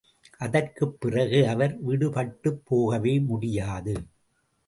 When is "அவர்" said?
1.47-1.79